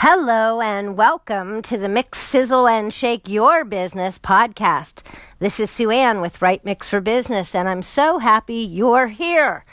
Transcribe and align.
Hello 0.00 0.60
and 0.60 0.96
welcome 0.96 1.60
to 1.62 1.76
the 1.76 1.88
Mix, 1.88 2.20
Sizzle, 2.20 2.68
and 2.68 2.94
Shake 2.94 3.28
Your 3.28 3.64
Business 3.64 4.16
podcast. 4.16 5.02
This 5.40 5.58
is 5.58 5.72
Sue 5.72 5.90
Ann 5.90 6.20
with 6.20 6.40
Right 6.40 6.64
Mix 6.64 6.88
for 6.88 7.00
Business, 7.00 7.52
and 7.52 7.68
I'm 7.68 7.82
so 7.82 8.18
happy 8.18 8.58
you're 8.58 9.08
here. 9.08 9.64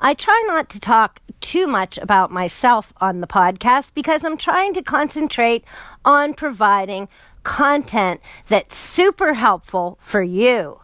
I 0.00 0.14
try 0.14 0.42
not 0.46 0.70
to 0.70 0.80
talk 0.80 1.20
too 1.42 1.66
much 1.66 1.98
about 1.98 2.30
myself 2.30 2.94
on 3.02 3.20
the 3.20 3.26
podcast 3.26 3.92
because 3.92 4.24
I'm 4.24 4.38
trying 4.38 4.72
to 4.72 4.82
concentrate 4.82 5.62
on 6.06 6.32
providing 6.32 7.10
content 7.42 8.22
that's 8.48 8.74
super 8.74 9.34
helpful 9.34 9.98
for 10.00 10.22
you, 10.22 10.80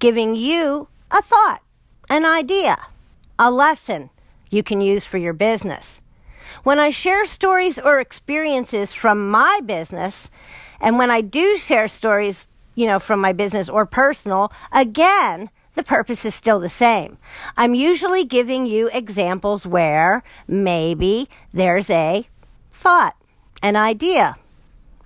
giving 0.00 0.34
you 0.34 0.88
a 1.12 1.22
thought, 1.22 1.62
an 2.10 2.26
idea, 2.26 2.78
a 3.38 3.52
lesson 3.52 4.10
you 4.50 4.64
can 4.64 4.80
use 4.80 5.04
for 5.04 5.18
your 5.18 5.34
business. 5.34 6.00
When 6.64 6.78
I 6.78 6.88
share 6.88 7.26
stories 7.26 7.78
or 7.78 8.00
experiences 8.00 8.94
from 8.94 9.30
my 9.30 9.60
business, 9.66 10.30
and 10.80 10.96
when 10.96 11.10
I 11.10 11.20
do 11.20 11.58
share 11.58 11.86
stories, 11.88 12.48
you 12.74 12.86
know, 12.86 12.98
from 12.98 13.20
my 13.20 13.34
business 13.34 13.68
or 13.68 13.84
personal, 13.84 14.50
again, 14.72 15.50
the 15.74 15.82
purpose 15.82 16.24
is 16.24 16.34
still 16.34 16.58
the 16.58 16.70
same. 16.70 17.18
I'm 17.58 17.74
usually 17.74 18.24
giving 18.24 18.64
you 18.64 18.88
examples 18.94 19.66
where 19.66 20.22
maybe 20.48 21.28
there's 21.52 21.90
a 21.90 22.26
thought, 22.70 23.14
an 23.62 23.76
idea, 23.76 24.36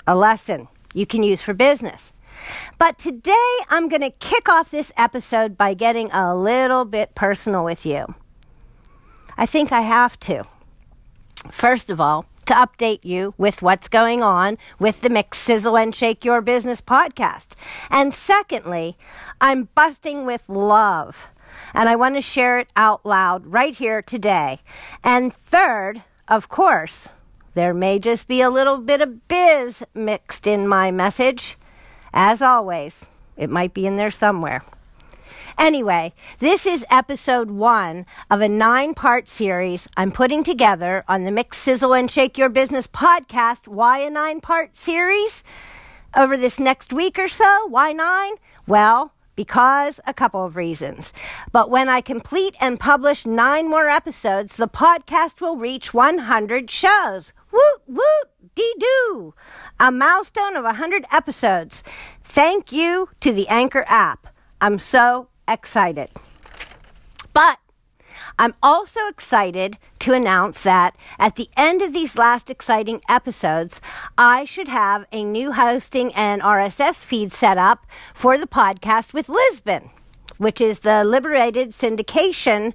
a 0.07 0.15
lesson 0.15 0.69
you 0.95 1.07
can 1.07 1.25
use 1.25 1.43
for 1.43 1.55
business. 1.55 2.13
But 2.79 2.99
today 2.99 3.57
I'm 3.69 3.89
going 3.89 4.03
to 4.03 4.11
kick 4.11 4.49
off 4.49 4.71
this 4.71 4.93
episode 4.97 5.59
by 5.59 5.75
getting 5.75 6.09
a 6.13 6.37
little 6.37 6.85
bit 6.85 7.17
personal 7.17 7.65
with 7.65 7.85
you. 7.85 8.15
I 9.37 9.45
think 9.45 9.73
I 9.73 9.81
have 9.81 10.21
to. 10.21 10.45
First 11.51 11.91
of 11.91 12.01
all, 12.01 12.27
to 12.47 12.55
update 12.55 13.05
you 13.05 13.35
with 13.37 13.61
what's 13.61 13.89
going 13.89 14.23
on 14.23 14.57
with 14.79 15.03
the 15.03 15.11
Mix 15.11 15.39
Sizzle 15.39 15.77
and 15.77 15.95
Shake 15.95 16.25
Your 16.25 16.41
Business 16.41 16.81
podcast. 16.81 17.55
And 17.91 18.15
secondly, 18.15 18.97
I'm 19.41 19.69
busting 19.75 20.25
with 20.25 20.49
love. 20.49 21.29
And 21.75 21.89
I 21.89 21.97
want 21.97 22.15
to 22.15 22.23
share 22.23 22.59
it 22.59 22.69
out 22.75 23.05
loud 23.05 23.47
right 23.47 23.75
here 23.75 24.01
today. 24.01 24.61
And 25.05 25.33
third, 25.33 26.03
of 26.27 26.49
course, 26.49 27.11
there 27.55 27.75
may 27.75 27.99
just 27.99 28.29
be 28.29 28.41
a 28.41 28.51
little 28.51 28.79
bit 28.79 29.01
of 29.03 29.29
biz 29.29 29.85
mixed 29.93 30.47
in 30.47 30.67
my 30.67 30.91
message. 30.91 31.59
As 32.15 32.41
always, 32.41 33.05
it 33.37 33.51
might 33.51 33.75
be 33.75 33.87
in 33.87 33.97
there 33.97 34.11
somewhere. 34.11 34.63
Anyway, 35.59 36.13
this 36.39 36.67
is 36.67 36.87
episode 36.91 37.51
one 37.51 38.07
of 38.31 38.41
a 38.41 38.49
nine 38.49 38.95
part 38.95 39.29
series 39.29 39.89
I'm 39.97 40.13
putting 40.13 40.45
together 40.45 41.05
on 41.09 41.25
the 41.25 41.31
Mix 41.31 41.59
Sizzle 41.59 41.95
and 41.95 42.11
Shake 42.11 42.39
Your 42.39 42.49
Business 42.49 42.87
podcast. 42.87 43.69
Why 43.69 43.99
a 43.99 44.11
nine 44.11 44.41
part 44.41 44.77
series? 44.77 45.45
Over 46.17 46.37
this 46.37 46.59
next 46.59 46.93
week 46.93 47.19
or 47.19 47.29
so? 47.29 47.67
Why 47.67 47.93
nine? 47.93 48.35
Well, 48.67 49.13
because 49.39 50.01
a 50.05 50.13
couple 50.13 50.45
of 50.45 50.57
reasons. 50.57 51.13
But 51.53 51.71
when 51.71 51.89
I 51.89 52.01
complete 52.01 52.57
and 52.61 52.81
publish 52.81 53.25
nine 53.25 53.71
more 53.71 53.89
episodes, 53.89 54.57
the 54.57 54.67
podcast 54.67 55.41
will 55.41 55.57
reach 55.57 55.95
100 55.95 56.69
shows. 56.69 57.33
Woot, 57.53 57.81
woot, 57.87 58.55
dee 58.57 58.75
doo. 58.81 59.35
A 59.79 59.93
milestone 59.93 60.57
of 60.57 60.65
100 60.65 61.05
episodes. 61.13 61.85
Thank 62.25 62.73
you 62.73 63.11
to 63.21 63.33
the 63.33 63.47
Anchor 63.47 63.85
app. 63.87 64.27
I'm 64.61 64.79
so 64.79 65.29
excited. 65.47 66.11
But 67.33 67.59
I'm 68.39 68.55
also 68.63 69.01
excited 69.09 69.79
to 70.01 70.13
announce 70.13 70.63
that 70.63 70.97
at 71.19 71.37
the 71.37 71.49
end 71.57 71.83
of 71.83 71.93
these 71.93 72.19
last 72.19 72.51
exciting 72.51 73.01
episodes, 73.09 73.81
I 74.17 74.45
should 74.45 74.69
have 74.69 75.07
a 75.13 75.25
new 75.25 75.53
hosting 75.53 76.13
and 76.15 76.43
RSS 76.43 77.05
feed 77.05 77.33
set 77.33 77.59
up 77.59 77.87
for 78.15 78.39
the 78.39 78.47
podcast 78.47 79.13
with 79.13 79.29
Libsyn, 79.29 79.91
which 80.37 80.61
is 80.61 80.81
the 80.81 81.05
Liberated 81.05 81.71
Syndication 81.71 82.75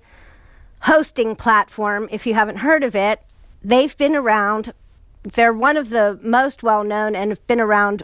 hosting 0.84 1.36
platform. 1.36 2.08
If 2.12 2.26
you 2.26 2.34
haven't 2.34 2.58
heard 2.58 2.84
of 2.84 2.96
it, 2.96 3.22
they've 3.62 3.96
been 3.98 4.16
around. 4.16 4.74
They're 5.24 5.54
one 5.54 5.78
of 5.78 5.90
the 5.90 6.20
most 6.22 6.64
well 6.64 6.84
known 6.84 7.16
and 7.16 7.32
have 7.32 7.46
been 7.48 7.62
around 7.62 8.04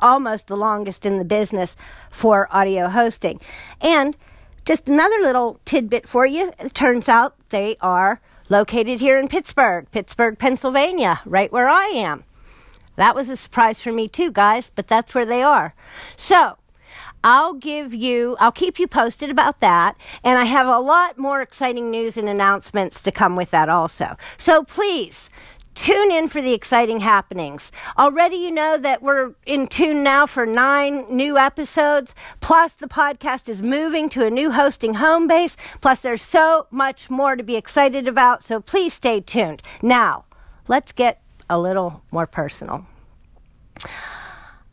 almost 0.00 0.46
the 0.46 0.56
longest 0.56 1.06
in 1.06 1.18
the 1.18 1.24
business 1.24 1.76
for 2.10 2.48
audio 2.50 2.88
hosting. 2.88 3.40
And 3.80 4.16
just 4.64 4.88
another 4.88 5.16
little 5.20 5.60
tidbit 5.64 6.06
for 6.06 6.26
you. 6.26 6.52
It 6.58 6.74
turns 6.74 7.08
out 7.08 7.34
they 7.50 7.76
are 7.80 8.20
located 8.48 9.00
here 9.00 9.18
in 9.18 9.28
Pittsburgh, 9.28 9.86
Pittsburgh, 9.90 10.38
Pennsylvania, 10.38 11.20
right 11.24 11.52
where 11.52 11.68
I 11.68 11.86
am. 11.86 12.24
That 12.96 13.14
was 13.14 13.28
a 13.28 13.36
surprise 13.36 13.80
for 13.80 13.92
me 13.92 14.08
too, 14.08 14.30
guys, 14.30 14.70
but 14.70 14.86
that's 14.86 15.14
where 15.14 15.24
they 15.24 15.42
are. 15.42 15.74
So, 16.16 16.56
I'll 17.22 17.54
give 17.54 17.92
you, 17.92 18.36
I'll 18.40 18.52
keep 18.52 18.78
you 18.78 18.86
posted 18.86 19.30
about 19.30 19.60
that. 19.60 19.96
And 20.24 20.38
I 20.38 20.44
have 20.44 20.66
a 20.66 20.78
lot 20.78 21.18
more 21.18 21.42
exciting 21.42 21.90
news 21.90 22.16
and 22.16 22.28
announcements 22.28 23.02
to 23.02 23.12
come 23.12 23.36
with 23.36 23.50
that 23.50 23.68
also. 23.68 24.16
So 24.36 24.64
please 24.64 25.28
Tune 25.74 26.10
in 26.10 26.28
for 26.28 26.42
the 26.42 26.52
exciting 26.52 27.00
happenings. 27.00 27.72
Already, 27.98 28.36
you 28.36 28.50
know 28.50 28.76
that 28.76 29.02
we're 29.02 29.34
in 29.46 29.66
tune 29.66 30.02
now 30.02 30.26
for 30.26 30.44
nine 30.44 31.06
new 31.08 31.38
episodes. 31.38 32.14
Plus, 32.40 32.74
the 32.74 32.88
podcast 32.88 33.48
is 33.48 33.62
moving 33.62 34.08
to 34.10 34.26
a 34.26 34.30
new 34.30 34.50
hosting 34.50 34.94
home 34.94 35.26
base. 35.26 35.56
Plus, 35.80 36.02
there's 36.02 36.22
so 36.22 36.66
much 36.70 37.08
more 37.08 37.36
to 37.36 37.42
be 37.42 37.56
excited 37.56 38.08
about. 38.08 38.44
So 38.44 38.60
please 38.60 38.92
stay 38.92 39.20
tuned. 39.20 39.62
Now, 39.80 40.24
let's 40.68 40.92
get 40.92 41.22
a 41.48 41.58
little 41.58 42.02
more 42.10 42.26
personal. 42.26 42.84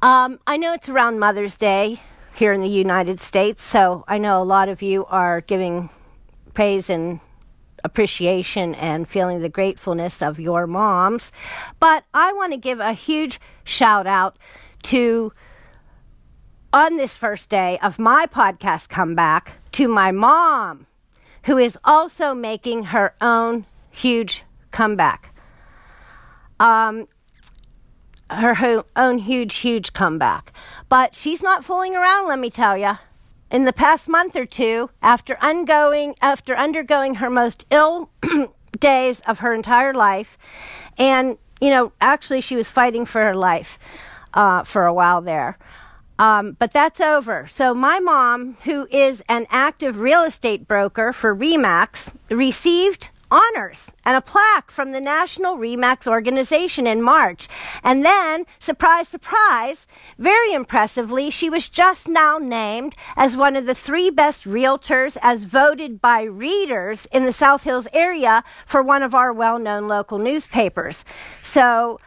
Um, 0.01 0.39
I 0.45 0.57
know 0.57 0.73
it's 0.73 0.89
around 0.89 1.19
Mother's 1.19 1.57
Day 1.57 2.01
here 2.35 2.53
in 2.53 2.61
the 2.61 2.69
United 2.69 3.19
States, 3.19 3.63
so 3.63 4.03
I 4.07 4.17
know 4.19 4.41
a 4.41 4.43
lot 4.43 4.69
of 4.69 4.81
you 4.81 5.05
are 5.05 5.41
giving 5.41 5.89
praise 6.53 6.89
and 6.89 7.19
appreciation 7.83 8.75
and 8.75 9.07
feeling 9.07 9.41
the 9.41 9.49
gratefulness 9.49 10.21
of 10.21 10.39
your 10.39 10.67
moms. 10.67 11.31
But 11.79 12.03
I 12.13 12.33
want 12.33 12.53
to 12.53 12.57
give 12.57 12.79
a 12.79 12.93
huge 12.93 13.39
shout 13.63 14.07
out 14.07 14.37
to 14.83 15.31
on 16.73 16.97
this 16.97 17.15
first 17.15 17.49
day 17.49 17.79
of 17.81 17.97
my 17.97 18.25
podcast 18.27 18.89
comeback 18.89 19.59
to 19.73 19.87
my 19.87 20.11
mom, 20.11 20.87
who 21.43 21.57
is 21.57 21.77
also 21.83 22.33
making 22.33 22.83
her 22.85 23.15
own 23.21 23.65
huge 23.89 24.43
comeback. 24.71 25.33
Um, 26.59 27.07
her 28.29 28.83
own 28.95 29.19
huge, 29.19 29.55
huge 29.55 29.93
comeback. 29.93 30.51
But 30.89 31.15
she's 31.15 31.41
not 31.41 31.63
fooling 31.63 31.95
around, 31.95 32.27
let 32.27 32.39
me 32.39 32.49
tell 32.49 32.77
you 32.77 32.97
in 33.51 33.63
the 33.63 33.73
past 33.73 34.09
month 34.09 34.35
or 34.35 34.45
two, 34.45 34.89
after 35.01 35.37
undergoing, 35.41 36.15
after 36.21 36.55
undergoing 36.55 37.15
her 37.15 37.29
most 37.29 37.65
ill 37.71 38.09
days 38.79 39.21
of 39.21 39.39
her 39.39 39.53
entire 39.53 39.93
life, 39.93 40.37
and 40.97 41.37
you 41.59 41.69
know, 41.69 41.91
actually, 41.99 42.41
she 42.41 42.55
was 42.55 42.69
fighting 42.69 43.05
for 43.05 43.21
her 43.21 43.35
life 43.35 43.79
uh, 44.33 44.63
for 44.63 44.85
a 44.85 44.93
while 44.93 45.21
there. 45.21 45.57
Um, 46.19 46.55
but 46.57 46.73
that's 46.73 46.99
over. 46.99 47.45
So, 47.47 47.73
my 47.73 47.99
mom, 47.99 48.57
who 48.63 48.87
is 48.89 49.23
an 49.29 49.45
active 49.49 49.99
real 49.99 50.23
estate 50.23 50.67
broker 50.67 51.13
for 51.13 51.35
REMAX, 51.35 52.11
received 52.29 53.11
honors 53.31 53.91
and 54.05 54.15
a 54.15 54.21
plaque 54.21 54.71
from 54.71 54.91
the 54.91 55.01
National 55.01 55.57
REMAX 55.57 56.07
organization 56.07 56.87
in 56.87 57.01
March. 57.01 57.47
And 57.83 58.03
then, 58.03 58.45
surprise, 58.59 59.07
surprise, 59.07 59.87
very 60.17 60.53
impressively, 60.53 61.29
she 61.29 61.49
was 61.49 61.69
just 61.69 62.07
now 62.07 62.37
named 62.37 62.95
as 63.15 63.37
one 63.37 63.55
of 63.55 63.65
the 63.65 63.75
three 63.75 64.09
best 64.09 64.45
realtors 64.45 65.17
as 65.21 65.43
voted 65.43 66.01
by 66.01 66.23
readers 66.23 67.05
in 67.11 67.25
the 67.25 67.33
South 67.33 67.63
Hills 67.63 67.87
area 67.93 68.43
for 68.65 68.81
one 68.81 69.03
of 69.03 69.13
our 69.13 69.33
well 69.33 69.59
known 69.59 69.87
local 69.87 70.19
newspapers. 70.19 71.03
So, 71.41 71.99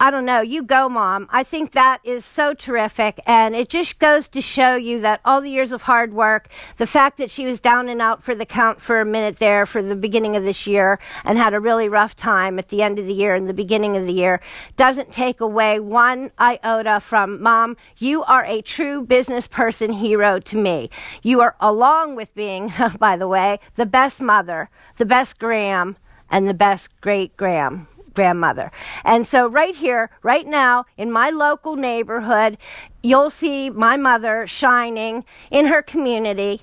I 0.00 0.12
don't 0.12 0.24
know, 0.24 0.40
you 0.42 0.62
go, 0.62 0.88
mom. 0.88 1.26
I 1.28 1.42
think 1.42 1.72
that 1.72 1.98
is 2.04 2.24
so 2.24 2.54
terrific. 2.54 3.18
And 3.26 3.56
it 3.56 3.68
just 3.68 3.98
goes 3.98 4.28
to 4.28 4.40
show 4.40 4.76
you 4.76 5.00
that 5.00 5.20
all 5.24 5.40
the 5.40 5.50
years 5.50 5.72
of 5.72 5.82
hard 5.82 6.12
work, 6.12 6.48
the 6.76 6.86
fact 6.86 7.18
that 7.18 7.32
she 7.32 7.44
was 7.44 7.60
down 7.60 7.88
and 7.88 8.00
out 8.00 8.22
for 8.22 8.32
the 8.32 8.46
count 8.46 8.80
for 8.80 9.00
a 9.00 9.04
minute 9.04 9.38
there 9.38 9.66
for 9.66 9.82
the 9.82 9.96
beginning 9.96 10.36
of 10.36 10.44
this 10.44 10.68
year 10.68 11.00
and 11.24 11.36
had 11.36 11.52
a 11.52 11.58
really 11.58 11.88
rough 11.88 12.14
time 12.14 12.60
at 12.60 12.68
the 12.68 12.80
end 12.80 13.00
of 13.00 13.06
the 13.06 13.12
year 13.12 13.34
and 13.34 13.48
the 13.48 13.54
beginning 13.54 13.96
of 13.96 14.06
the 14.06 14.12
year, 14.12 14.40
doesn't 14.76 15.10
take 15.10 15.40
away 15.40 15.80
one 15.80 16.30
iota 16.38 17.00
from 17.00 17.42
mom. 17.42 17.76
You 17.96 18.22
are 18.22 18.44
a 18.44 18.62
true 18.62 19.02
business 19.02 19.48
person 19.48 19.94
hero 19.94 20.38
to 20.38 20.56
me. 20.56 20.90
You 21.24 21.40
are, 21.40 21.56
along 21.58 22.14
with 22.14 22.32
being, 22.36 22.72
by 23.00 23.16
the 23.16 23.26
way, 23.26 23.58
the 23.74 23.86
best 23.86 24.22
mother, 24.22 24.70
the 24.96 25.06
best 25.06 25.40
Graham, 25.40 25.96
and 26.30 26.46
the 26.46 26.54
best 26.54 27.00
great 27.00 27.36
Graham 27.36 27.88
grandmother. 28.18 28.72
And 29.04 29.24
so, 29.24 29.46
right 29.46 29.76
here, 29.76 30.10
right 30.24 30.44
now, 30.44 30.86
in 30.96 31.12
my 31.12 31.30
local 31.30 31.76
neighborhood, 31.76 32.58
you'll 33.00 33.30
see 33.30 33.70
my 33.70 33.96
mother 33.96 34.44
shining 34.44 35.24
in 35.52 35.66
her 35.66 35.82
community 35.82 36.60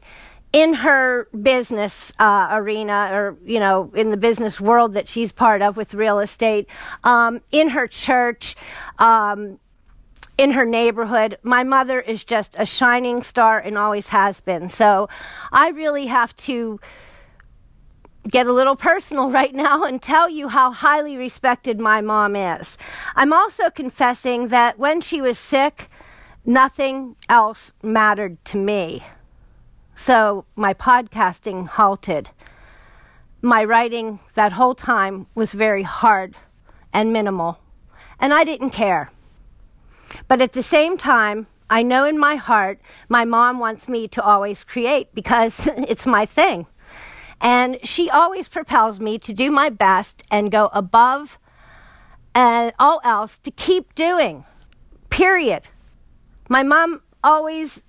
in 0.51 0.73
her 0.73 1.27
business 1.41 2.11
uh, 2.19 2.47
arena 2.51 3.09
or 3.11 3.37
you 3.45 3.59
know 3.59 3.89
in 3.95 4.09
the 4.09 4.17
business 4.17 4.59
world 4.59 4.93
that 4.93 5.07
she's 5.07 5.31
part 5.31 5.61
of 5.61 5.77
with 5.77 5.93
real 5.93 6.19
estate 6.19 6.69
um, 7.03 7.41
in 7.51 7.69
her 7.69 7.87
church 7.87 8.55
um, 8.99 9.59
in 10.37 10.51
her 10.51 10.65
neighborhood 10.65 11.37
my 11.43 11.63
mother 11.63 11.99
is 11.99 12.23
just 12.23 12.55
a 12.57 12.65
shining 12.65 13.21
star 13.21 13.59
and 13.59 13.77
always 13.77 14.09
has 14.09 14.39
been 14.41 14.69
so 14.69 15.09
i 15.51 15.69
really 15.69 16.05
have 16.05 16.33
to 16.37 16.79
get 18.30 18.48
a 18.48 18.54
little 18.54 18.75
personal 18.75 19.30
right 19.39 19.54
now 19.54 19.83
and 19.83 20.01
tell 20.01 20.30
you 20.30 20.48
how 20.48 20.72
highly 20.72 21.18
respected 21.18 21.80
my 21.80 22.01
mom 22.01 22.36
is 22.36 22.77
i'm 23.16 23.33
also 23.33 23.69
confessing 23.69 24.48
that 24.50 24.77
when 24.80 25.01
she 25.01 25.22
was 25.22 25.38
sick 25.38 25.89
nothing 26.45 27.16
else 27.30 27.74
mattered 27.81 28.44
to 28.45 28.57
me 28.57 29.04
so 29.95 30.44
my 30.57 30.74
podcasting 30.74 31.68
halted. 31.68 32.30
My 33.42 33.63
writing 33.63 34.19
that 34.33 34.51
whole 34.51 34.75
time 34.75 35.27
was 35.36 35.54
very 35.54 35.83
hard 35.83 36.36
and 36.92 37.13
minimal, 37.13 37.60
and 38.19 38.33
I 38.33 38.44
didn't 38.44 38.72
care. 38.72 39.10
But 40.27 40.42
at 40.42 40.51
the 40.51 40.63
same 40.63 40.98
time, 40.98 41.48
I 41.69 41.81
know 41.81 42.06
in 42.06 42.19
my 42.19 42.36
heart 42.36 42.80
my 43.07 43.24
mom 43.24 43.57
wants 43.57 43.88
me 43.88 44.07
to 44.10 44.22
always 44.22 44.63
create 44.63 45.13
because 45.16 45.68
it's 45.77 46.06
my 46.06 46.25
thing. 46.25 46.68
And 47.41 47.77
she 47.83 48.09
always 48.09 48.47
propels 48.47 48.99
me 48.99 49.17
to 49.19 49.33
do 49.33 49.51
my 49.51 49.69
best 49.69 50.23
and 50.31 50.51
go 50.51 50.69
above 50.73 51.37
and 52.33 52.73
all 52.79 53.01
else 53.03 53.37
to 53.39 53.51
keep 53.51 53.93
doing. 53.95 54.45
Period. 55.09 55.63
My 56.49 56.63
mom 56.63 57.01
always, 57.23 57.83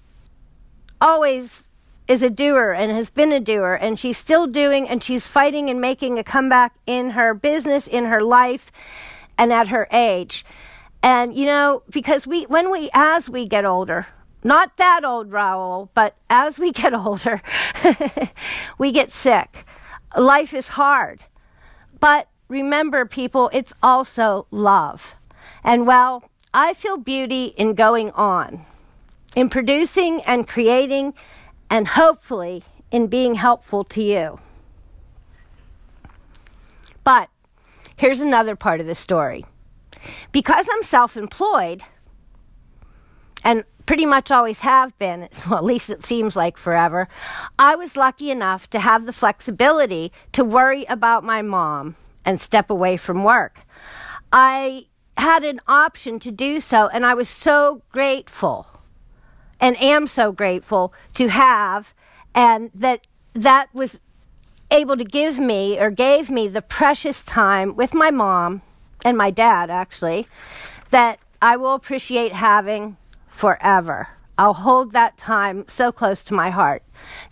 always 1.00 1.70
is 2.08 2.22
a 2.22 2.30
doer 2.30 2.70
and 2.70 2.92
has 2.92 3.10
been 3.10 3.32
a 3.32 3.40
doer 3.40 3.74
and 3.80 3.98
she's 3.98 4.16
still 4.16 4.46
doing 4.46 4.88
and 4.88 5.02
she's 5.02 5.26
fighting 5.26 5.68
and 5.68 5.80
making 5.80 6.18
a 6.18 6.24
comeback 6.24 6.74
in 6.86 7.10
her 7.10 7.34
business, 7.34 7.86
in 7.86 8.04
her 8.04 8.20
life, 8.20 8.70
and 9.36 9.52
at 9.52 9.68
her 9.68 9.88
age. 9.90 10.44
And 11.02 11.34
you 11.34 11.46
know, 11.46 11.82
because 11.90 12.26
we 12.26 12.44
when 12.44 12.70
we 12.70 12.88
as 12.94 13.28
we 13.28 13.46
get 13.46 13.64
older, 13.64 14.06
not 14.46 14.76
that 14.76 15.04
old 15.04 15.32
Raoul, 15.32 15.90
but 15.92 16.14
as 16.30 16.56
we 16.56 16.70
get 16.70 16.94
older, 17.06 17.42
we 18.78 18.92
get 18.92 19.10
sick. 19.10 19.66
Life 20.16 20.54
is 20.54 20.68
hard. 20.68 21.24
But 21.98 22.28
remember 22.48 23.06
people, 23.06 23.50
it's 23.52 23.74
also 23.82 24.46
love. 24.52 25.16
And 25.64 25.84
well, 25.84 26.30
I 26.54 26.74
feel 26.74 26.96
beauty 26.96 27.46
in 27.56 27.74
going 27.74 28.12
on, 28.12 28.64
in 29.34 29.48
producing 29.48 30.22
and 30.22 30.46
creating 30.46 31.14
and 31.68 31.88
hopefully 31.88 32.62
in 32.92 33.08
being 33.08 33.34
helpful 33.34 33.82
to 33.82 34.00
you. 34.00 34.38
But 37.02 37.30
here's 37.96 38.20
another 38.20 38.54
part 38.54 38.80
of 38.80 38.86
the 38.86 38.94
story. 38.94 39.44
Because 40.30 40.68
I'm 40.72 40.84
self 40.84 41.16
employed, 41.16 41.82
and 43.44 43.64
pretty 43.86 44.04
much 44.04 44.30
always 44.30 44.60
have 44.60 44.96
been, 44.98 45.28
well, 45.48 45.58
at 45.58 45.64
least 45.64 45.90
it 45.90 46.04
seems 46.04 46.36
like 46.36 46.58
forever, 46.58 47.08
I 47.58 47.76
was 47.76 47.96
lucky 47.96 48.30
enough 48.30 48.68
to 48.70 48.80
have 48.80 49.06
the 49.06 49.12
flexibility 49.12 50.12
to 50.32 50.44
worry 50.44 50.84
about 50.88 51.24
my 51.24 51.42
mom 51.42 51.96
and 52.24 52.40
step 52.40 52.68
away 52.68 52.96
from 52.96 53.24
work. 53.24 53.60
I 54.32 54.86
had 55.16 55.44
an 55.44 55.60
option 55.66 56.18
to 56.20 56.30
do 56.30 56.60
so, 56.60 56.88
and 56.88 57.06
I 57.06 57.14
was 57.14 57.28
so 57.28 57.82
grateful 57.90 58.66
and 59.60 59.80
am 59.80 60.06
so 60.06 60.32
grateful 60.32 60.92
to 61.14 61.28
have, 61.28 61.94
and 62.34 62.70
that 62.74 63.06
that 63.32 63.68
was 63.72 64.00
able 64.70 64.96
to 64.96 65.04
give 65.04 65.38
me 65.38 65.78
or 65.78 65.90
gave 65.90 66.30
me 66.30 66.48
the 66.48 66.60
precious 66.60 67.22
time 67.22 67.76
with 67.76 67.94
my 67.94 68.10
mom 68.10 68.62
and 69.04 69.16
my 69.16 69.30
dad, 69.30 69.70
actually, 69.70 70.26
that 70.90 71.18
I 71.40 71.56
will 71.56 71.74
appreciate 71.74 72.32
having 72.32 72.96
forever. 73.36 74.08
I'll 74.38 74.54
hold 74.54 74.92
that 74.92 75.18
time 75.18 75.64
so 75.68 75.92
close 75.92 76.22
to 76.24 76.34
my 76.34 76.50
heart. 76.50 76.82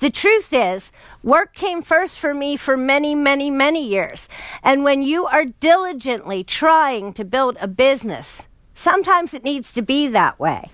The 0.01 0.11
truth 0.11 0.53
is, 0.53 0.93
work 1.23 1.55
came 1.55 1.81
first 1.83 2.19
for 2.19 2.35
me 2.35 2.57
for 2.57 2.77
many, 2.77 3.15
many, 3.15 3.51
many 3.51 3.87
years. 3.87 4.29
And 4.63 4.85
when 4.85 5.03
you 5.03 5.27
are 5.27 5.47
diligently 5.47 6.45
trying 6.45 7.15
to 7.15 7.25
build 7.25 7.57
a 7.61 7.69
business, 7.69 8.47
sometimes 8.75 9.33
it 9.33 9.45
needs 9.45 9.73
to 9.73 9.83
be 9.83 10.07
that 10.09 10.39
way. 10.39 10.71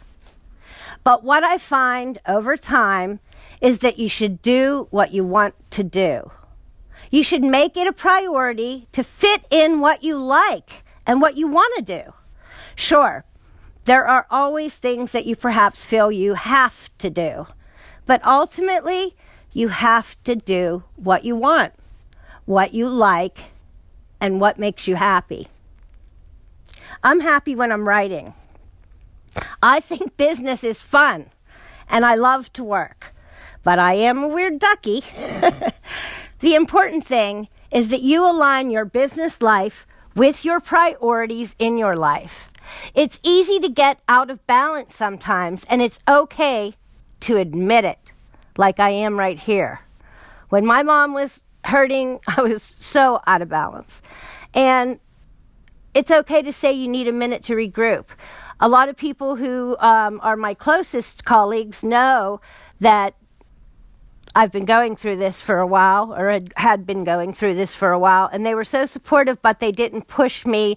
But 1.04 1.22
what 1.24 1.44
I 1.44 1.58
find 1.58 2.18
over 2.26 2.56
time 2.56 3.20
is 3.62 3.78
that 3.80 3.98
you 3.98 4.08
should 4.08 4.42
do 4.42 4.88
what 4.90 5.12
you 5.12 5.24
want 5.24 5.54
to 5.70 5.84
do. 5.84 6.30
You 7.10 7.22
should 7.22 7.44
make 7.44 7.76
it 7.76 7.86
a 7.86 7.92
priority 7.92 8.88
to 8.92 9.04
fit 9.04 9.44
in 9.50 9.80
what 9.80 10.02
you 10.02 10.16
like 10.16 10.84
and 11.06 11.20
what 11.20 11.36
you 11.36 11.46
want 11.48 11.74
to 11.76 11.82
do. 11.82 12.12
Sure, 12.76 13.24
there 13.84 14.06
are 14.06 14.26
always 14.30 14.78
things 14.78 15.12
that 15.12 15.26
you 15.26 15.36
perhaps 15.36 15.84
feel 15.84 16.12
you 16.12 16.34
have 16.34 16.90
to 16.98 17.10
do, 17.10 17.46
but 18.06 18.24
ultimately, 18.24 19.16
you 19.52 19.68
have 19.68 20.22
to 20.24 20.36
do 20.36 20.84
what 20.96 21.24
you 21.24 21.34
want, 21.34 21.72
what 22.44 22.74
you 22.74 22.88
like, 22.88 23.50
and 24.20 24.40
what 24.40 24.58
makes 24.58 24.86
you 24.86 24.96
happy. 24.96 25.48
I'm 27.02 27.20
happy 27.20 27.56
when 27.56 27.72
I'm 27.72 27.88
writing. 27.88 28.34
I 29.62 29.80
think 29.80 30.16
business 30.16 30.62
is 30.62 30.80
fun 30.80 31.30
and 31.88 32.04
I 32.04 32.14
love 32.14 32.52
to 32.54 32.64
work, 32.64 33.14
but 33.62 33.78
I 33.78 33.94
am 33.94 34.22
a 34.22 34.28
weird 34.28 34.58
ducky. 34.58 35.00
the 36.40 36.54
important 36.54 37.06
thing 37.06 37.48
is 37.70 37.88
that 37.88 38.02
you 38.02 38.28
align 38.28 38.70
your 38.70 38.84
business 38.84 39.40
life 39.40 39.86
with 40.14 40.44
your 40.44 40.60
priorities 40.60 41.56
in 41.58 41.78
your 41.78 41.96
life. 41.96 42.49
It's 42.94 43.20
easy 43.22 43.58
to 43.60 43.68
get 43.68 44.00
out 44.08 44.30
of 44.30 44.46
balance 44.46 44.94
sometimes, 44.94 45.64
and 45.64 45.82
it's 45.82 45.98
okay 46.08 46.74
to 47.20 47.36
admit 47.36 47.84
it, 47.84 47.98
like 48.56 48.80
I 48.80 48.90
am 48.90 49.18
right 49.18 49.38
here. 49.38 49.80
When 50.48 50.66
my 50.66 50.82
mom 50.82 51.14
was 51.14 51.42
hurting, 51.64 52.20
I 52.36 52.42
was 52.42 52.76
so 52.78 53.20
out 53.26 53.42
of 53.42 53.48
balance. 53.48 54.02
And 54.54 54.98
it's 55.94 56.10
okay 56.10 56.42
to 56.42 56.52
say 56.52 56.72
you 56.72 56.88
need 56.88 57.08
a 57.08 57.12
minute 57.12 57.42
to 57.44 57.54
regroup 57.54 58.06
a 58.60 58.68
lot 58.68 58.88
of 58.88 58.96
people 58.96 59.36
who 59.36 59.76
um, 59.80 60.20
are 60.22 60.36
my 60.36 60.54
closest 60.54 61.24
colleagues 61.24 61.82
know 61.82 62.40
that 62.78 63.14
I've 64.34 64.52
been 64.52 64.66
going 64.66 64.94
through 64.96 65.16
this 65.16 65.40
for 65.40 65.58
a 65.58 65.66
while, 65.66 66.14
or 66.14 66.38
had 66.56 66.86
been 66.86 67.02
going 67.02 67.32
through 67.32 67.54
this 67.54 67.74
for 67.74 67.90
a 67.90 67.98
while, 67.98 68.28
and 68.32 68.46
they 68.46 68.54
were 68.54 68.64
so 68.64 68.86
supportive, 68.86 69.42
but 69.42 69.58
they 69.58 69.72
didn't 69.72 70.06
push 70.06 70.46
me 70.46 70.76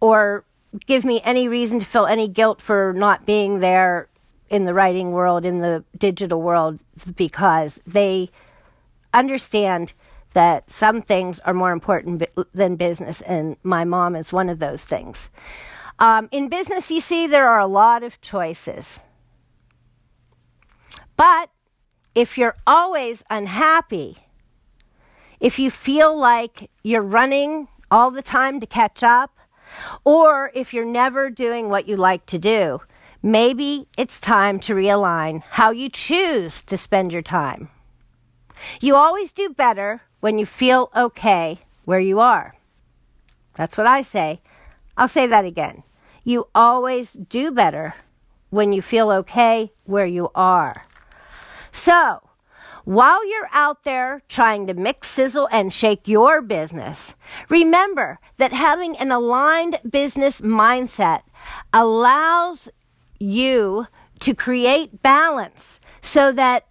or 0.00 0.44
give 0.86 1.04
me 1.04 1.20
any 1.24 1.48
reason 1.48 1.78
to 1.78 1.86
feel 1.86 2.06
any 2.06 2.28
guilt 2.28 2.60
for 2.60 2.92
not 2.92 3.26
being 3.26 3.60
there 3.60 4.08
in 4.50 4.64
the 4.64 4.74
writing 4.74 5.12
world, 5.12 5.44
in 5.44 5.58
the 5.58 5.84
digital 5.96 6.40
world, 6.40 6.78
because 7.16 7.80
they 7.86 8.30
understand 9.12 9.92
that 10.32 10.70
some 10.70 11.00
things 11.02 11.40
are 11.40 11.54
more 11.54 11.72
important 11.72 12.22
than 12.52 12.76
business, 12.76 13.22
and 13.22 13.56
my 13.62 13.84
mom 13.84 14.14
is 14.14 14.32
one 14.32 14.48
of 14.48 14.58
those 14.58 14.84
things. 14.84 15.30
Um, 15.98 16.28
in 16.30 16.48
business, 16.48 16.90
you 16.90 17.00
see, 17.00 17.26
there 17.26 17.48
are 17.48 17.58
a 17.58 17.66
lot 17.66 18.02
of 18.02 18.20
choices. 18.20 19.00
But 21.16 21.50
if 22.14 22.38
you're 22.38 22.56
always 22.66 23.24
unhappy, 23.30 24.18
if 25.40 25.58
you 25.58 25.70
feel 25.70 26.16
like 26.16 26.70
you're 26.82 27.02
running 27.02 27.68
all 27.90 28.10
the 28.10 28.22
time 28.22 28.60
to 28.60 28.66
catch 28.66 29.02
up, 29.02 29.37
or 30.04 30.50
if 30.54 30.72
you're 30.72 30.84
never 30.84 31.30
doing 31.30 31.68
what 31.68 31.88
you 31.88 31.96
like 31.96 32.26
to 32.26 32.38
do, 32.38 32.80
maybe 33.22 33.88
it's 33.96 34.20
time 34.20 34.60
to 34.60 34.74
realign 34.74 35.42
how 35.50 35.70
you 35.70 35.88
choose 35.88 36.62
to 36.62 36.76
spend 36.76 37.12
your 37.12 37.22
time. 37.22 37.68
You 38.80 38.96
always 38.96 39.32
do 39.32 39.50
better 39.50 40.02
when 40.20 40.38
you 40.38 40.46
feel 40.46 40.90
okay 40.94 41.60
where 41.84 42.00
you 42.00 42.20
are. 42.20 42.54
That's 43.54 43.76
what 43.76 43.86
I 43.86 44.02
say. 44.02 44.40
I'll 44.96 45.08
say 45.08 45.26
that 45.26 45.44
again. 45.44 45.82
You 46.24 46.48
always 46.54 47.12
do 47.12 47.50
better 47.50 47.94
when 48.50 48.72
you 48.72 48.82
feel 48.82 49.10
okay 49.10 49.72
where 49.84 50.06
you 50.06 50.30
are. 50.34 50.84
So, 51.72 52.27
while 52.88 53.28
you're 53.28 53.50
out 53.52 53.82
there 53.82 54.22
trying 54.28 54.66
to 54.66 54.72
mix, 54.72 55.08
sizzle, 55.08 55.46
and 55.52 55.70
shake 55.70 56.08
your 56.08 56.40
business, 56.40 57.14
remember 57.50 58.18
that 58.38 58.50
having 58.50 58.96
an 58.96 59.12
aligned 59.12 59.78
business 59.90 60.40
mindset 60.40 61.20
allows 61.74 62.70
you 63.20 63.86
to 64.20 64.34
create 64.34 65.02
balance 65.02 65.80
so 66.00 66.32
that 66.32 66.64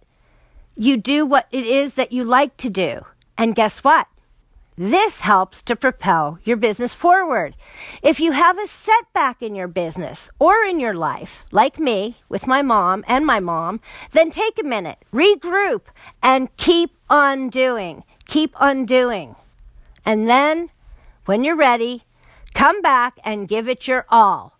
you 0.74 0.96
do 0.96 1.24
what 1.24 1.46
it 1.52 1.64
is 1.64 1.94
that 1.94 2.10
you 2.10 2.24
like 2.24 2.56
to 2.56 2.68
do. 2.68 3.00
And 3.36 3.54
guess 3.54 3.84
what? 3.84 4.08
This 4.80 5.22
helps 5.22 5.60
to 5.62 5.74
propel 5.74 6.38
your 6.44 6.56
business 6.56 6.94
forward. 6.94 7.56
If 8.00 8.20
you 8.20 8.30
have 8.30 8.56
a 8.56 8.68
setback 8.68 9.42
in 9.42 9.56
your 9.56 9.66
business 9.66 10.30
or 10.38 10.54
in 10.62 10.78
your 10.78 10.94
life, 10.94 11.44
like 11.50 11.80
me 11.80 12.18
with 12.28 12.46
my 12.46 12.62
mom 12.62 13.04
and 13.08 13.26
my 13.26 13.40
mom, 13.40 13.80
then 14.12 14.30
take 14.30 14.56
a 14.60 14.64
minute, 14.64 14.98
regroup, 15.12 15.86
and 16.22 16.56
keep 16.58 16.92
on 17.10 17.48
doing. 17.48 18.04
Keep 18.28 18.54
on 18.62 18.84
doing. 18.84 19.34
And 20.06 20.28
then, 20.28 20.70
when 21.24 21.42
you're 21.42 21.56
ready, 21.56 22.04
come 22.54 22.80
back 22.80 23.18
and 23.24 23.48
give 23.48 23.68
it 23.68 23.88
your 23.88 24.06
all 24.08 24.57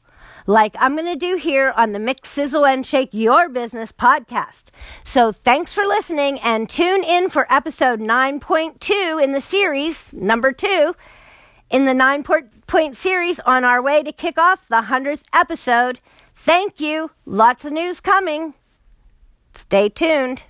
like 0.48 0.74
I'm 0.80 0.96
going 0.96 1.12
to 1.12 1.14
do 1.14 1.36
here 1.36 1.74
on 1.76 1.92
the 1.92 1.98
Mix 1.98 2.30
Sizzle 2.30 2.64
and 2.64 2.84
Shake 2.84 3.10
Your 3.12 3.50
Business 3.50 3.92
podcast. 3.92 4.70
So 5.04 5.30
thanks 5.30 5.74
for 5.74 5.82
listening 5.82 6.40
and 6.42 6.70
tune 6.70 7.04
in 7.04 7.28
for 7.28 7.46
episode 7.52 8.00
9.2 8.00 9.22
in 9.22 9.32
the 9.32 9.42
series, 9.42 10.14
number 10.14 10.50
two, 10.50 10.94
in 11.68 11.84
the 11.84 11.92
nine 11.92 12.22
point 12.22 12.96
series 12.96 13.40
on 13.40 13.62
our 13.62 13.82
way 13.82 14.02
to 14.02 14.10
kick 14.10 14.38
off 14.38 14.66
the 14.68 14.82
100th 14.82 15.24
episode. 15.34 16.00
Thank 16.34 16.80
you. 16.80 17.10
Lots 17.26 17.66
of 17.66 17.72
news 17.72 18.00
coming. 18.00 18.54
Stay 19.52 19.90
tuned. 19.90 20.44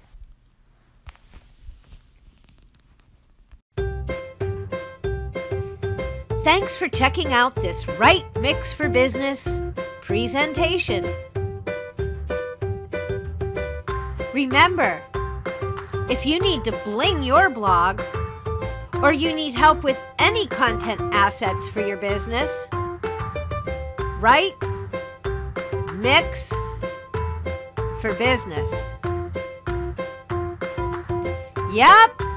Thanks 6.49 6.79
for 6.79 6.89
checking 6.89 7.35
out 7.35 7.55
this 7.57 7.87
Right 7.87 8.25
Mix 8.41 8.73
for 8.73 8.89
Business 8.89 9.61
presentation. 10.01 11.05
Remember, 14.33 15.03
if 16.09 16.25
you 16.25 16.41
need 16.41 16.65
to 16.65 16.73
bling 16.87 17.23
your 17.23 17.51
blog 17.51 18.01
or 19.03 19.13
you 19.13 19.35
need 19.35 19.53
help 19.53 19.85
with 19.85 20.01
any 20.19 20.47
content 20.47 21.03
assets 21.13 21.69
for 21.69 21.83
your 21.83 21.99
business, 21.99 22.67
right? 24.19 24.55
Mix 25.97 26.49
for 28.01 28.15
business. 28.15 28.73
Yep. 31.75 32.28